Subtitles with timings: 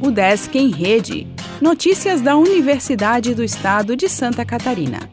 [0.00, 1.26] O Desk em Rede.
[1.60, 5.08] Notícias da Universidade do Estado de Santa Catarina.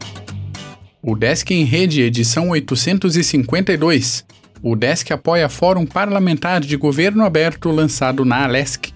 [1.02, 4.26] O Desk em Rede, edição 852.
[4.62, 8.92] O Desk apoia Fórum Parlamentar de Governo Aberto lançado na Alesc.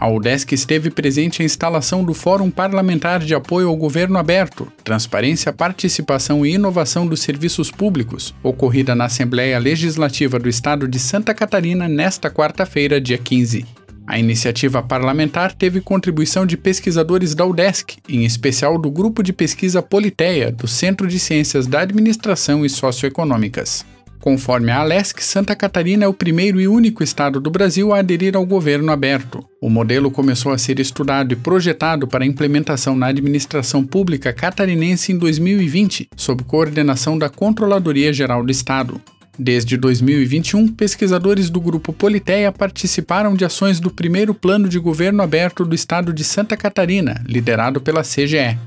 [0.00, 5.52] A UDESC esteve presente em instalação do Fórum Parlamentar de Apoio ao Governo Aberto, Transparência,
[5.52, 11.88] Participação e Inovação dos Serviços Públicos, ocorrida na Assembleia Legislativa do Estado de Santa Catarina
[11.88, 13.77] nesta quarta-feira, dia 15.
[14.08, 19.82] A iniciativa parlamentar teve contribuição de pesquisadores da UDESC, em especial do Grupo de Pesquisa
[19.82, 23.84] Politeia, do Centro de Ciências da Administração e Socioeconômicas.
[24.18, 28.34] Conforme a Alesc, Santa Catarina é o primeiro e único estado do Brasil a aderir
[28.34, 29.44] ao governo aberto.
[29.60, 35.18] O modelo começou a ser estudado e projetado para implementação na administração pública catarinense em
[35.18, 38.98] 2020, sob coordenação da Controladoria Geral do Estado.
[39.38, 45.64] Desde 2021, pesquisadores do Grupo Politeia participaram de ações do primeiro plano de governo aberto
[45.64, 48.58] do estado de Santa Catarina, liderado pela CGE.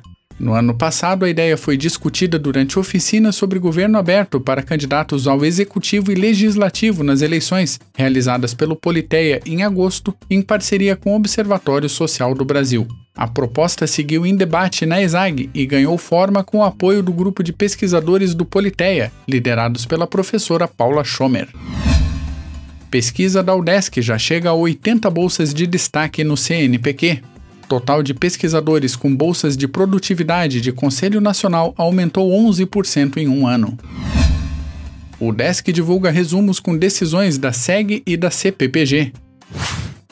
[0.41, 5.45] No ano passado, a ideia foi discutida durante oficinas sobre governo aberto para candidatos ao
[5.45, 11.87] executivo e legislativo nas eleições, realizadas pelo Politeia em agosto, em parceria com o Observatório
[11.87, 12.87] Social do Brasil.
[13.15, 17.43] A proposta seguiu em debate na ESAG e ganhou forma com o apoio do grupo
[17.43, 21.49] de pesquisadores do Politeia, liderados pela professora Paula Schomer.
[22.89, 27.21] Pesquisa da UDESC já chega a 80 bolsas de destaque no CNPq
[27.71, 33.77] total de pesquisadores com bolsas de produtividade de Conselho Nacional aumentou 11% em um ano.
[35.17, 39.13] O Desk divulga resumos com decisões da SEG e da CPPG.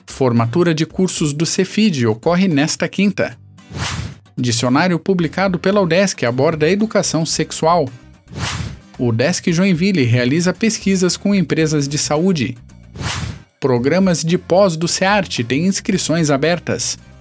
[0.07, 3.37] Formatura de cursos do Cefid ocorre nesta quinta.
[4.37, 7.89] Dicionário publicado pela UDESC aborda a educação sexual.
[8.97, 12.57] O Desk Joinville realiza pesquisas com empresas de saúde.
[13.59, 16.97] Programas de pós do SEART têm inscrições abertas.